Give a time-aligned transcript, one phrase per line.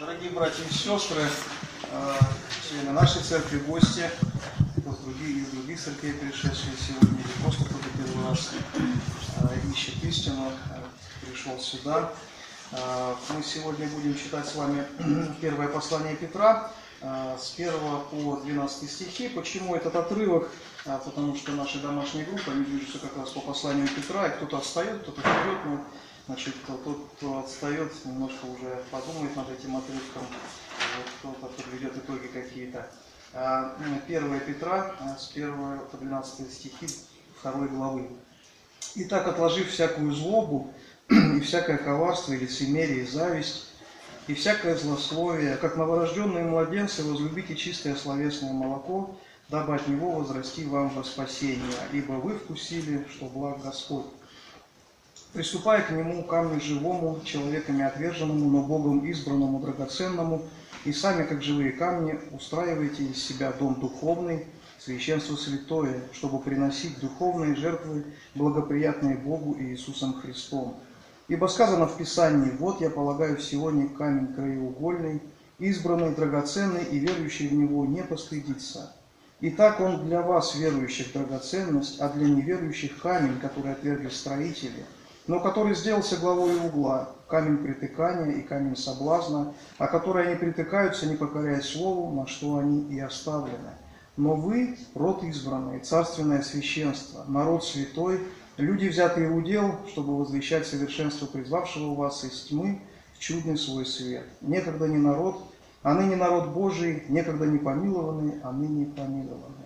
[0.00, 1.20] Дорогие братья и сестры,
[1.92, 2.14] э,
[2.66, 4.10] члены нашей церкви, гости,
[4.78, 10.52] из других, из других церквей, пришедшие сегодня, или просто кто-то первый раз э, ищет истину,
[10.70, 12.14] э, пришел сюда.
[13.28, 14.86] Мы сегодня будем читать с вами
[15.42, 16.72] первое послание Петра,
[17.02, 17.70] с 1
[18.10, 19.28] по 12 стихи.
[19.28, 20.48] Почему этот отрывок?
[20.84, 25.02] Потому что наши домашние группы, они движутся как раз по посланию Петра, и кто-то отстает,
[25.02, 25.84] кто-то вперед, но
[26.30, 30.22] Значит, тот, кто отстает, немножко уже подумает над этим отрывком,
[31.18, 32.86] кто-то подведет итоги какие-то.
[33.32, 35.52] 1 а, Петра а, с 1
[35.90, 36.86] по 12 стихи
[37.42, 38.10] 2 главы.
[38.94, 40.72] «Итак, отложив всякую злобу
[41.08, 43.66] и всякое коварство и лицемерие, и зависть,
[44.28, 49.16] и всякое злословие, как новорожденные младенцы, возлюбите чистое словесное молоко,
[49.48, 54.06] дабы от него возрасти вам во спасение, ибо вы вкусили, что благ Господь.
[55.32, 60.42] Приступая к нему, камню живому, человеками отверженному, но Богом избранному, драгоценному,
[60.84, 64.46] и сами, как живые камни, устраивайте из себя дом духовный,
[64.80, 70.76] священство святое, чтобы приносить духовные жертвы, благоприятные Богу и Иисусом Христом.
[71.28, 75.22] Ибо сказано в Писании, «Вот я полагаю сегодня камень краеугольный,
[75.60, 78.96] избранный, драгоценный, и верующий в него не постыдится».
[79.42, 84.84] Итак, он для вас, верующих, драгоценность, а для неверующих камень, который отвергли строители–
[85.26, 91.16] но который сделался главой угла, камень притыкания и камень соблазна, о который они притыкаются, не
[91.16, 93.70] покоряя слову, на что они и оставлены.
[94.16, 98.20] Но вы– род избранный, царственное священство, народ святой,
[98.56, 102.80] люди, взятые в удел, чтобы возвещать совершенство призвавшего вас из тьмы
[103.14, 104.26] в чудный свой свет.
[104.40, 105.42] Некогда не народ,
[105.82, 109.59] а ныне народ Божий, некогда не помилованный, а ныне помилованный.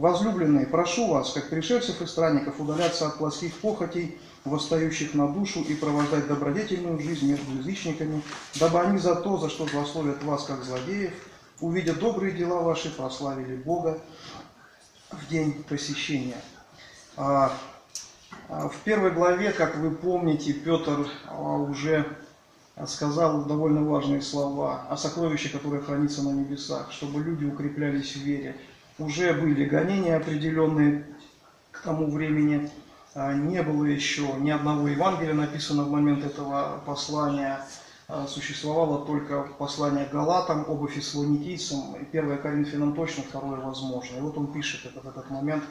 [0.00, 5.74] Возлюбленные, прошу вас, как пришельцев и странников, удаляться от плоских похотей– восстающих на душу и
[5.74, 8.22] провождать добродетельную жизнь между язычниками,
[8.58, 11.12] дабы они за то, за что злословят вас, как злодеев,
[11.60, 13.98] увидя добрые дела ваши, прославили Бога
[15.10, 16.40] в день посещения.
[17.16, 17.52] А,
[18.48, 22.06] а, в первой главе, как вы помните, Петр а, уже
[22.86, 28.56] сказал довольно важные слова о сокровище, которое хранится на небесах, чтобы люди укреплялись в вере.
[29.00, 31.06] Уже были гонения определенные
[31.70, 32.70] к тому времени,
[33.14, 37.64] а, не было еще ни одного Евангелия написано в момент этого послания.
[38.08, 44.18] А, существовало только послание Галатам, оба фессалоникийцам, и первое Коринфянам точно, второе возможно.
[44.18, 45.64] И вот он пишет это в этот момент,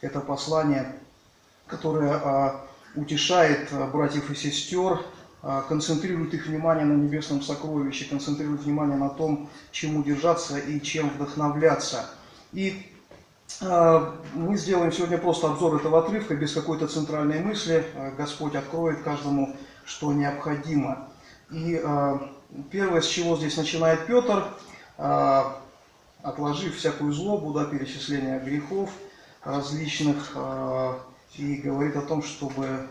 [0.00, 0.96] это послание,
[1.68, 5.00] которое а, утешает братьев и сестер,
[5.68, 12.06] концентрирует их внимание на небесном сокровище, концентрирует внимание на том, чему держаться и чем вдохновляться.
[12.54, 12.86] И
[13.60, 17.84] а, мы сделаем сегодня просто обзор этого отрывка без какой-то центральной мысли.
[17.96, 19.54] А, Господь откроет каждому,
[19.84, 21.08] что необходимо.
[21.50, 22.30] И а,
[22.70, 24.44] первое, с чего здесь начинает Петр,
[26.22, 28.90] отложив всякую злобу, да, перечисление грехов
[29.42, 30.36] различных,
[31.36, 32.88] и говорит о том, чтобы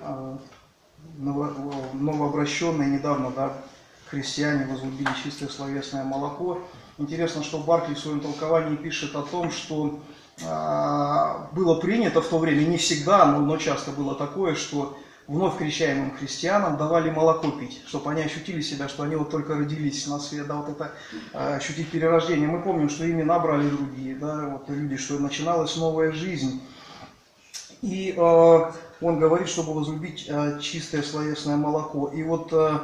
[1.18, 3.58] новообращенные недавно да,
[4.08, 6.62] христиане возлюбили чистое словесное молоко.
[6.98, 10.00] Интересно, что Баркли в своем толковании пишет о том, что
[10.46, 15.58] а, было принято в то время, не всегда, но, но часто было такое, что вновь
[15.58, 20.20] крещаемым христианам давали молоко пить, чтобы они ощутили себя, что они вот только родились на
[20.20, 20.92] свет, да, вот это
[21.34, 22.48] а, ощутить перерождение.
[22.48, 26.62] Мы помним, что имена брали другие, да, вот люди, что начиналась новая жизнь.
[27.82, 28.72] И э,
[29.02, 32.08] он говорит, чтобы возлюбить э, чистое словесное молоко.
[32.08, 32.80] И вот э,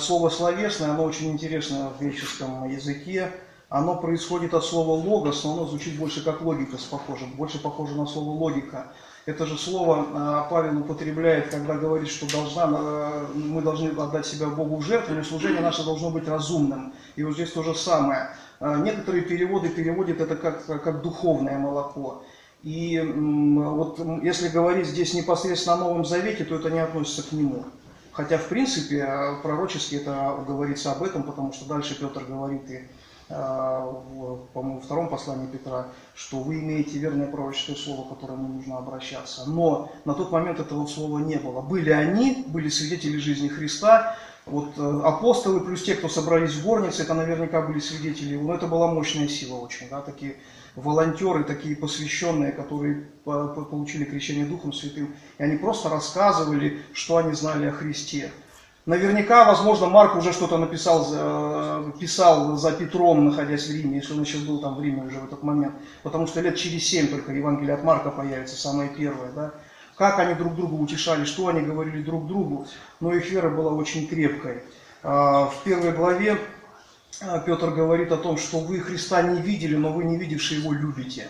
[0.00, 3.30] слово словесное, оно очень интересно в греческом языке
[3.74, 7.96] оно происходит от слова логос, но оно звучит больше как логика с похожим, больше похоже
[7.96, 8.92] на слово логика.
[9.26, 14.46] Это же слово а, Павел употребляет, когда говорит, что должна, а, мы должны отдать себя
[14.46, 16.92] Богу в жертву, или служение наше должно быть разумным.
[17.16, 18.28] И вот здесь то же самое.
[18.60, 22.22] Некоторые переводы переводят это как, как духовное молоко.
[22.62, 27.64] И вот если говорить здесь непосредственно о Новом Завете, то это не относится к нему.
[28.14, 29.06] Хотя, в принципе,
[29.42, 32.84] пророчески это говорится об этом, потому что дальше Петр говорит и
[33.30, 33.90] Э,
[34.52, 39.48] по-моему, втором послании Петра, что вы имеете верное пророческое слово, к которому нужно обращаться.
[39.48, 41.62] Но на тот момент этого слова не было.
[41.62, 47.02] Были они, были свидетели жизни Христа, вот э, апостолы плюс те, кто собрались в горнице,
[47.02, 48.36] это наверняка были свидетели.
[48.36, 50.36] Но это была мощная сила очень, да, такие
[50.76, 55.14] волонтеры, такие посвященные, которые получили крещение Духом Святым.
[55.38, 58.30] И они просто рассказывали, что они знали о Христе.
[58.86, 64.38] Наверняка, возможно, Марк уже что-то написал, писал за Петром, находясь в Риме, если он еще
[64.38, 65.74] был там в Риме уже в этот момент.
[66.02, 69.32] Потому что лет через семь только Евангелие от Марка появится, самое первое.
[69.32, 69.54] Да?
[69.96, 72.66] Как они друг друга утешали, что они говорили друг другу.
[73.00, 74.62] Но их вера была очень крепкой.
[75.02, 76.38] А, в первой главе
[77.46, 81.28] Петр говорит о том, что вы Христа не видели, но вы не видевшие его любите.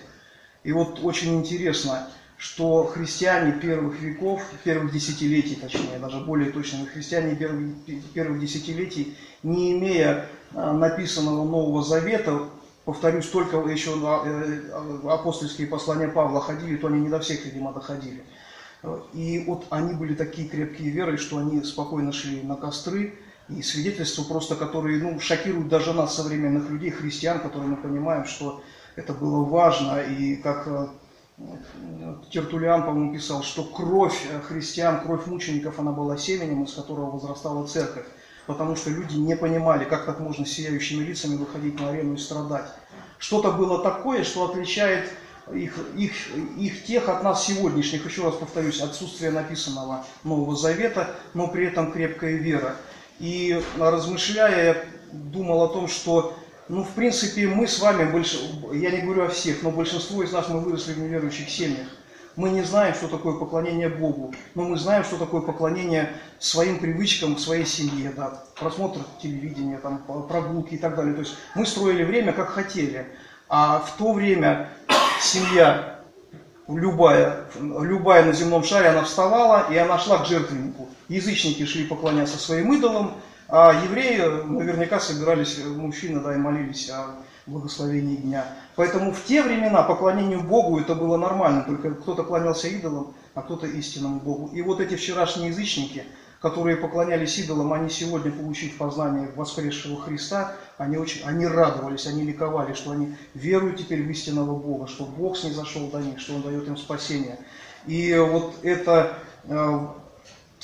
[0.63, 7.37] И вот очень интересно, что христиане первых веков, первых десятилетий, точнее, даже более точно, христиане
[7.37, 7.75] первых,
[8.15, 12.49] первых десятилетий, не имея а, написанного Нового Завета,
[12.85, 13.93] повторюсь, только еще
[14.25, 14.71] э,
[15.09, 18.23] апостольские послания Павла ходили, то они не до всех, видимо, доходили.
[19.15, 23.15] И вот они были такие крепкие веры, что они спокойно шли на костры,
[23.49, 28.63] и свидетельства просто, которые ну, шокируют даже нас, современных людей, христиан, которые мы понимаем, что
[28.97, 30.89] это было важно, и как э,
[32.31, 38.07] Тертулиан, по-моему, писал, что кровь христиан, кровь мучеников, она была семенем, из которого возрастала церковь,
[38.47, 42.69] потому что люди не понимали, как так можно сияющими лицами выходить на арену и страдать.
[43.19, 45.11] Что-то было такое, что отличает
[45.53, 46.13] их, их,
[46.57, 51.93] их тех от нас сегодняшних, еще раз повторюсь, отсутствие написанного Нового Завета, но при этом
[51.93, 52.77] крепкая вера.
[53.21, 56.37] И размышляя, я думал о том, что,
[56.69, 58.39] ну, в принципе, мы с вами, больш...
[58.73, 61.87] я не говорю о всех, но большинство из нас, мы выросли в неверующих семьях.
[62.37, 67.39] Мы не знаем, что такое поклонение Богу, но мы знаем, что такое поклонение своим привычкам,
[67.39, 71.15] своей семье, да, просмотр телевидения, там, прогулки и так далее.
[71.15, 73.07] То есть мы строили время, как хотели.
[73.49, 74.69] А в то время
[75.21, 76.01] семья,
[76.67, 80.89] любая, любая на земном шаре, она вставала, и она шла к жертвеннику.
[81.09, 83.15] Язычники шли поклоняться своим идолам,
[83.49, 87.17] а евреи наверняка собирались, мужчины, да, и молились о
[87.47, 88.47] благословении дня.
[88.75, 93.67] Поэтому в те времена поклонению Богу это было нормально, только кто-то клонялся идолам, а кто-то
[93.67, 94.51] истинному Богу.
[94.55, 96.05] И вот эти вчерашние язычники,
[96.41, 102.73] которые поклонялись идолам, они сегодня, получив познание воскресшего Христа, они, очень, они радовались, они ликовали,
[102.73, 106.67] что они веруют теперь в истинного Бога, что Бог снизошел до них, что Он дает
[106.67, 107.39] им спасение.
[107.87, 109.87] И вот эта э,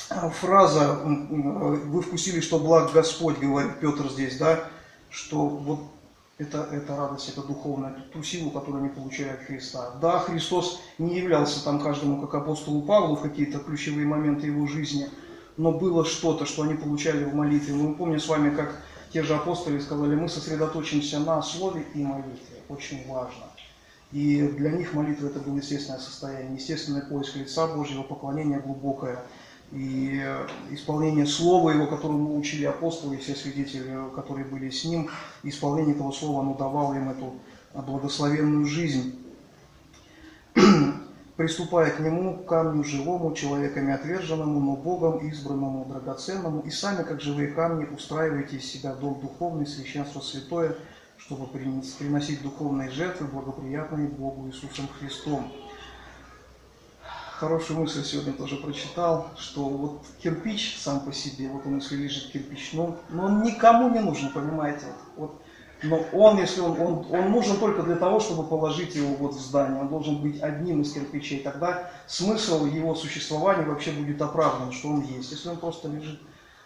[0.09, 4.65] фраза «Вы вкусили, что благ Господь», говорит Петр здесь, да,
[5.09, 5.81] что вот
[6.39, 9.91] это, это радость, это духовная, ту силу, которую они получают от Христа.
[10.01, 15.09] Да, Христос не являлся там каждому, как апостолу Павлу, в какие-то ключевые моменты его жизни–
[15.61, 17.75] но было что-то, что они получали в молитве.
[17.75, 18.83] Мы помним с вами, как
[19.13, 22.57] те же апостолы сказали, мы сосредоточимся на слове и молитве.
[22.69, 23.45] Очень важно.
[24.13, 29.23] И для них молитва это было естественное состояние, естественный поиск лица Божьего, поклонение глубокое
[29.73, 30.21] и
[30.71, 35.11] исполнение слова его, которому учили апостолы и все свидетели, которые были с ним,
[35.43, 37.35] исполнение этого слова, оно давало им эту
[37.75, 39.15] благословенную жизнь
[41.37, 47.49] приступая к нему, камню живому, человеками отверженному, но Богом избранному, драгоценному, и сами, как живые
[47.49, 50.77] камни, устраиваете из себя дом духовный, священство святое,
[51.17, 55.51] чтобы приносить духовные жертвы, благоприятные Богу Иисусом Христом.
[57.41, 62.31] Хорошую мысль сегодня тоже прочитал, что вот кирпич сам по себе, вот он если лежит
[62.31, 64.85] кирпич, но, но он никому не нужен, понимаете?
[65.17, 65.43] Вот, вот
[65.83, 69.41] но он, если он, он, он нужен только для того, чтобы положить его вот в
[69.41, 74.89] здание, он должен быть одним из кирпичей, тогда смысл его существования вообще будет оправдан, что
[74.89, 75.33] он есть.
[75.33, 76.21] Если он просто лежит,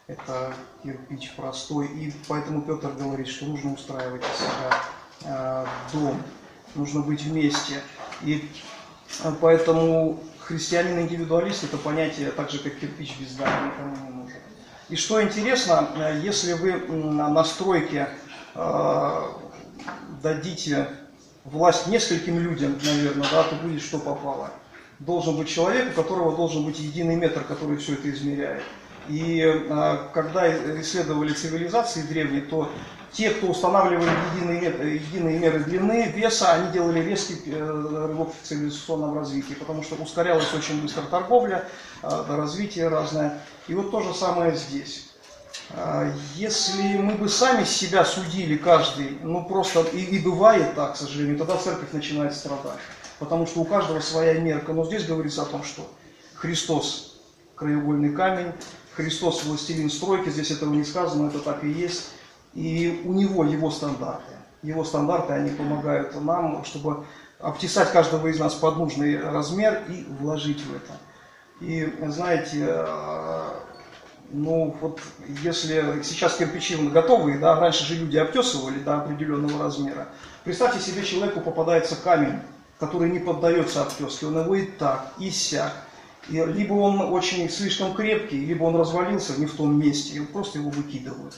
[0.08, 4.74] это кирпич простой, и поэтому Петр говорит, что нужно устраивать из себя
[5.22, 6.20] э, дом,
[6.74, 7.80] нужно быть вместе.
[8.22, 8.50] И
[9.22, 14.38] э, поэтому христианин-индивидуалист это понятие так же, как кирпич без здания никому не нужен.
[14.88, 18.08] И что интересно, э, если вы на стройке
[18.54, 19.20] э,
[20.22, 20.88] дадите
[21.44, 24.50] власть нескольким людям, наверное, да, то будет что попало.
[24.98, 28.62] Должен быть человек, у которого должен быть единый метр, который все это измеряет.
[29.08, 30.48] И э, когда
[30.80, 32.70] исследовали цивилизации древние, то
[33.14, 39.16] те, кто устанавливали единые, единые меры длины, веса, они делали резкий э, рывок в цивилизационном
[39.16, 41.68] развитии, потому что ускорялась очень быстро торговля,
[42.02, 43.40] э, развитие разное.
[43.68, 45.10] И вот то же самое здесь.
[45.70, 50.96] А, если мы бы сами себя судили каждый, ну просто, и, и бывает так, к
[50.96, 52.78] сожалению, тогда церковь начинает страдать.
[53.18, 54.72] Потому что у каждого своя мерка.
[54.72, 55.88] Но здесь говорится о том, что
[56.34, 57.20] Христос
[57.54, 58.52] краеугольный камень,
[58.96, 62.10] Христос властелин стройки, здесь этого не сказано, это так и есть.
[62.54, 64.32] И у него его стандарты.
[64.62, 67.04] Его стандарты, они помогают нам, чтобы
[67.40, 70.92] обтесать каждого из нас под нужный размер и вложить в это.
[71.60, 72.86] И знаете,
[74.30, 75.00] ну, вот
[75.42, 80.08] если сейчас кирпичи готовые, да, раньше же люди обтесывали до определенного размера.
[80.44, 82.40] Представьте себе, человеку попадается камень,
[82.78, 85.72] который не поддается обтеске, он его и так, и сяк.
[86.28, 90.58] И либо он очень слишком крепкий, либо он развалился не в том месте, и просто
[90.58, 91.34] его выкидывают.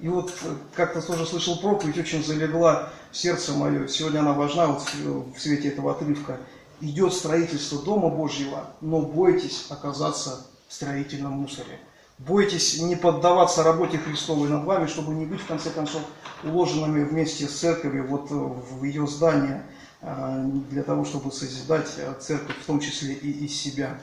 [0.00, 0.32] И вот
[0.74, 5.68] как-то тоже слышал проповедь, очень залегла в сердце мое, сегодня она важна вот в свете
[5.68, 6.38] этого отрывка.
[6.80, 11.80] Идет строительство Дома Божьего, но бойтесь оказаться в строительном мусоре.
[12.18, 16.02] Бойтесь не поддаваться работе Христовой над вами, чтобы не быть, в конце концов,
[16.44, 19.64] уложенными вместе с церковью вот в ее здание,
[20.00, 21.88] а, для того, чтобы созидать
[22.20, 23.98] церковь, в том числе и из себя.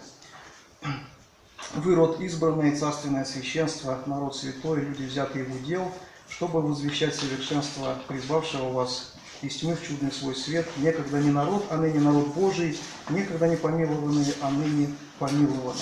[1.73, 5.91] Вы род избранный, царственное священство, народ святой, люди, взятые в удел,
[6.29, 11.77] чтобы возвещать совершенство призвавшего вас из тьмы в чудный свой свет, некогда не народ, а
[11.77, 12.79] ныне народ Божий,
[13.09, 15.79] некогда не помилованные, а ныне помилованы.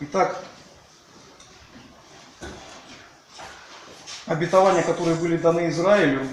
[0.00, 0.44] Итак,
[4.26, 6.26] обетования, которые были даны Израилю,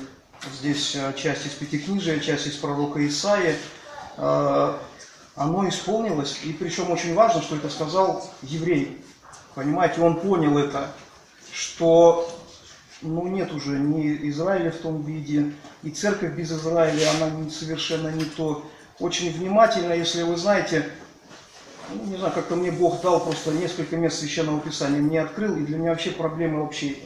[0.59, 3.55] здесь э, часть из Пятикнижия, часть из пророка Исаия,
[4.17, 4.77] э,
[5.35, 9.01] оно исполнилось, и причем очень важно, что это сказал еврей.
[9.55, 10.87] Понимаете, он понял это,
[11.53, 12.29] что
[13.01, 18.25] ну, нет уже ни Израиля в том виде, и церковь без Израиля, она совершенно не
[18.25, 18.65] то.
[18.99, 20.87] Очень внимательно, если вы знаете,
[21.93, 25.61] ну, не знаю, как-то мне Бог дал просто несколько мест Священного Писания, мне открыл, и
[25.61, 26.97] для меня вообще проблемы вообще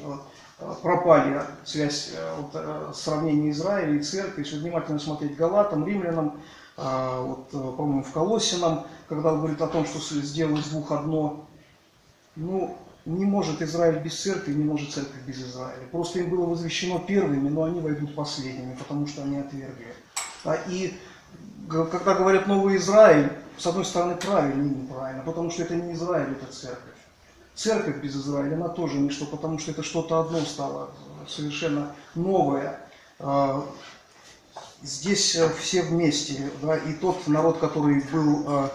[0.60, 6.41] э, пропали, связь, э, вот, сравнение Израиля и церкви, если внимательно смотреть Галатам, Римлянам, а,
[6.77, 11.46] вот, э, по-моему, в Колосином, когда он говорит о том, что сделал из двух одно,
[12.36, 15.88] ну, не может Израиль без церкви, не может церковь без Израиля.
[15.91, 19.94] Просто им было возвещено первыми, но они войдут последними, потому что они отвергли.
[20.44, 20.98] А, и
[21.70, 26.32] когда говорят «Новый Израиль», с одной стороны, правильно и неправильно, потому что это не Израиль,
[26.32, 26.82] это церковь.
[27.53, 30.89] Церковь без Израиля, она тоже ничто, потому что это что-то одно стало,
[31.27, 32.79] совершенно новое.
[34.86, 38.70] Здесь э, все вместе, да, и тот народ, который был, э,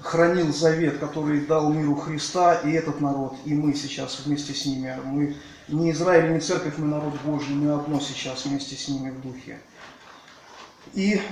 [0.00, 4.98] хранил завет, который дал миру Христа, и этот народ, и мы сейчас вместе с ними.
[5.04, 5.36] Мы
[5.68, 9.60] не Израиль, не церковь, мы народ Божий, мы одно сейчас вместе с ними в духе.
[10.92, 11.22] И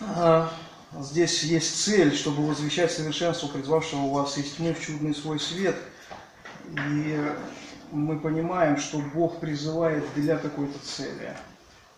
[0.00, 0.52] а,
[0.98, 5.76] здесь есть цель, чтобы возвещать совершенство призвавшего вас из тьмы в чудный свой свет.
[6.74, 7.32] И
[7.92, 11.32] мы понимаем, что Бог призывает для какой-то цели–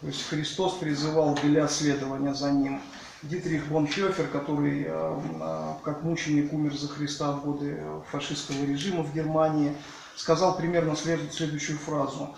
[0.03, 2.83] то есть Христос призывал для следования за Ним.
[3.23, 7.81] Дитрих Бонхёфер, который э, э, как мученик умер за Христа в годы
[8.11, 9.77] фашистского режима в Германии,
[10.17, 12.35] сказал примерно следующую фразу.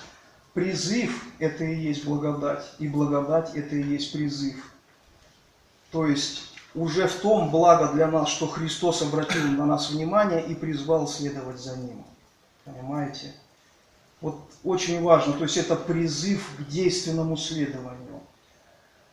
[0.53, 4.57] Призыв– это и есть благодать, и благодать– это и есть призыв.
[5.91, 6.43] То есть
[6.75, 11.61] уже в том благо для нас, что Христос обратил на нас внимание и призвал следовать
[11.61, 12.05] за Ним.
[12.67, 13.33] Понимаете?
[14.21, 18.23] Вот очень важно, то есть это призыв к действенному следованию.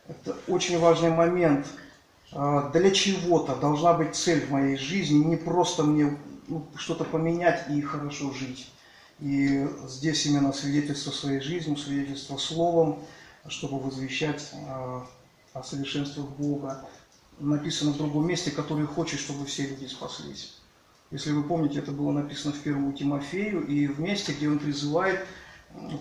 [0.08, 1.66] Это очень важный момент.
[2.32, 6.18] А, для чего-то должна быть цель в моей жизни, не просто мне
[6.48, 8.70] ну, что-то поменять и хорошо жить.
[9.20, 12.98] И здесь именно свидетельство своей жизнью, свидетельство словом,
[13.48, 15.06] чтобы возвещать а,
[15.52, 16.88] о совершенстве Бога.
[17.38, 20.61] Написано в другом месте, который хочет, чтобы все люди спаслись.
[21.12, 25.20] Если вы помните, это было написано в первому Тимофею, и в месте, где он призывает,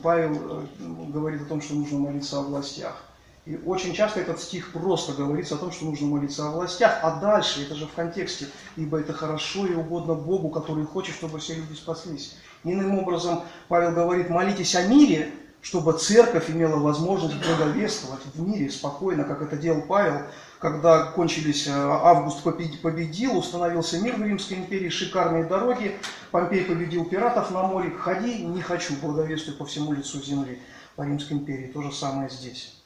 [0.02, 0.66] Павел э,
[1.10, 3.04] говорит о том, что нужно молиться о властях.
[3.46, 7.20] И очень часто этот стих просто говорится о том, что нужно молиться о властях, а
[7.20, 11.56] дальше, это же в контексте, ибо это хорошо и угодно Богу, который хочет, чтобы все
[11.56, 12.38] люди спаслись.
[12.64, 19.24] Иным образом, Павел говорит, молитесь о мире, чтобы церковь имела возможность благовествовать в мире спокойно,
[19.24, 20.24] как это делал Павел,
[20.60, 25.98] когда кончились, э, Август победил, установился мир в Римской империи, шикарные дороги,
[26.32, 30.60] Помпей победил пиратов на море, ходи, не хочу, благовествую по всему лицу земли
[30.96, 31.68] по Римской империи.
[31.68, 32.78] То же самое здесь.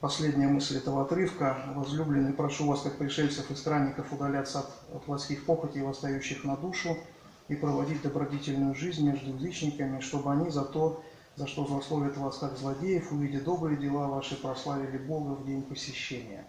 [0.00, 1.56] Последняя мысль этого отрывка.
[1.74, 4.64] Возлюбленный, прошу вас, как пришельцев и странников, удаляться
[4.94, 6.96] от плотских похотей, восстающих на душу,
[7.48, 11.02] и проводить добродетельную жизнь между язычниками, чтобы они за то
[11.38, 16.44] за что злословят вас как злодеев, увидя добрые дела ваши, прославили Бога в день посещения.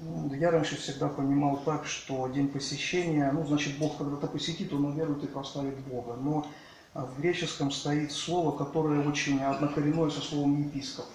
[0.00, 4.84] Ну, я раньше всегда понимал так, что день посещения, ну, значит, Бог когда-то посетит, он
[4.84, 6.14] уверует и прославит Бога.
[6.14, 6.46] Но
[6.94, 11.06] в греческом стоит слово, которое очень однокоренное со словом епископ.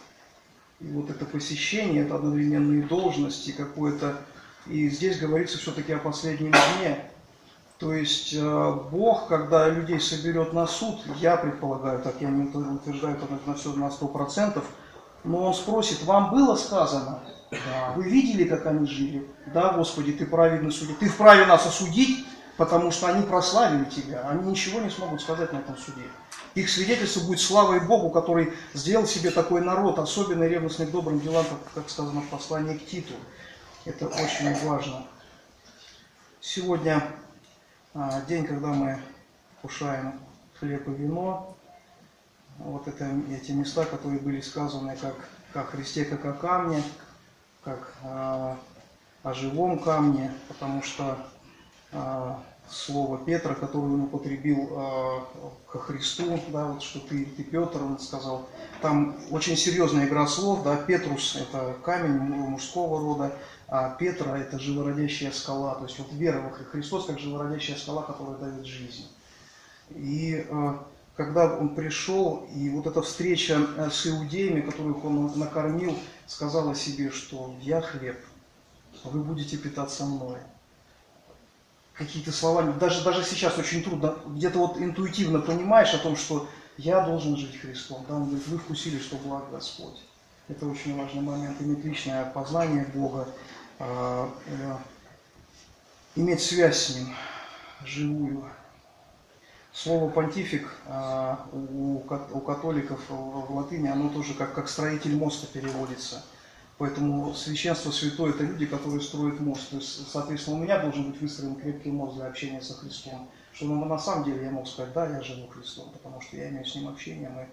[0.81, 4.17] И вот это посещение, это одновременные должности, какое-то...
[4.67, 7.09] И здесь говорится все-таки о последнем дне,
[7.80, 13.15] то есть э, Бог, когда людей соберет на суд, я предполагаю, так я не утверждаю
[13.15, 14.63] это на все на сто процентов,
[15.24, 17.20] но Он спросит, вам было сказано?
[17.51, 17.94] Да.
[17.96, 19.27] Вы видели, как они жили?
[19.53, 20.96] Да, Господи, Ты праведный судья.
[21.00, 22.25] Ты вправе нас осудить,
[22.58, 24.27] потому что они прославили Тебя.
[24.30, 26.03] Они ничего не смогут сказать на этом суде.
[26.56, 31.46] Их свидетельство будет славой Богу, который сделал себе такой народ, особенно ревностный к добрым делам,
[31.46, 33.13] как, как сказано в послании к Титу.
[33.86, 35.06] Это очень важно.
[36.39, 37.01] Сегодня
[38.27, 39.00] день, когда мы
[39.62, 40.19] кушаем
[40.59, 41.55] хлеб и вино.
[42.57, 45.15] Вот это эти места, которые были сказаны как,
[45.51, 46.83] как Христе, как о камне,
[47.63, 48.57] как а,
[49.23, 51.17] о живом камне, потому что
[51.91, 55.20] а, слово Петра, которое он употребил э,
[55.72, 58.48] ко Христу, да, вот что ты, ты Петр, он сказал.
[58.82, 63.36] Там очень серьезная игра слов, да, Петрус– это камень мужского рода,
[63.67, 68.38] а Петра– это живородящая скала, то есть вот вера во Христос как живородящая скала, которая
[68.38, 69.08] дает жизнь.
[69.89, 70.74] И э,
[71.15, 77.12] когда он пришел, и вот эта встреча э, с иудеями, которых он накормил, сказала себе,
[77.12, 78.17] что я хлеб,
[79.03, 80.39] вы будете питаться мной.
[81.93, 86.47] Какие-то слова, даже, даже сейчас очень трудно, где-то вот интуитивно понимаешь о том, что
[86.77, 88.03] я должен жить Христом.
[88.07, 90.01] Да, он говорит, вы вкусили, что благ Господь.
[90.47, 93.27] Это очень важный момент, иметь личное познание Бога,
[93.79, 94.75] э, э,
[96.15, 97.15] иметь связь с Ним,
[97.85, 98.43] живую.
[99.71, 106.23] Слово понтифик а, у, у католиков в латыни, оно тоже как, как строитель моста переводится.
[106.84, 109.70] Поэтому священство святое– это люди, которые строят мост.
[109.70, 113.30] То есть, соответственно, у меня должен быть выстроен крепкий мост для общения со Христом.
[113.54, 116.66] Чтобы на самом деле я мог сказать, да, я живу Христом, потому что я имею
[116.66, 117.50] с Ним общение,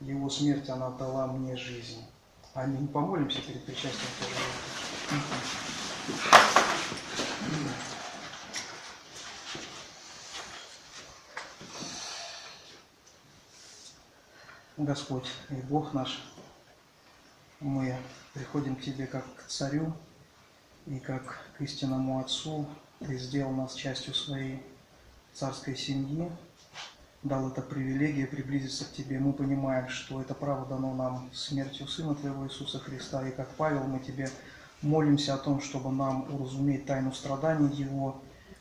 [0.00, 2.06] и Его смерть, она дала мне жизнь.
[2.54, 2.88] Аминь.
[2.88, 5.20] Помолимся перед причастием тоже.
[14.78, 16.22] Господь и Бог наш,
[17.60, 17.94] мы
[18.32, 19.92] приходим к Тебе как к Царю
[20.86, 22.66] и как к истинному Отцу.
[23.00, 24.62] Ты сделал нас частью своей
[25.32, 26.30] царской семьи,
[27.22, 29.18] дал это привилегию приблизиться к Тебе.
[29.18, 33.26] Мы понимаем, что это право дано нам смертью Сына Твоего Иисуса Христа.
[33.26, 34.28] И как Павел мы Тебе
[34.82, 38.20] молимся о том, чтобы нам уразуметь тайну страданий Его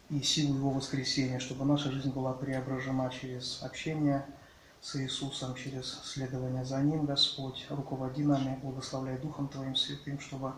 [0.10, 4.26] и силу Его воскресения, чтобы наша жизнь была преображена через общение
[4.82, 7.66] с Иисусом, через следование за Ним, Господь.
[7.70, 10.54] Руководи нами, благословляй Духом Твоим Святым, чтобы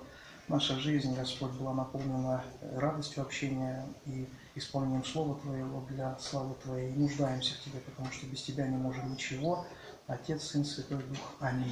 [0.48, 2.44] наша жизнь, Господь, была наполнена
[2.76, 6.94] радостью общения и исполнением Слова Твоего для славы Твоей.
[6.94, 9.66] И нуждаемся в Тебе, потому что без Тебя не можем ничего.
[10.08, 11.36] Отец, Сын, Святой Дух.
[11.40, 11.70] Аминь.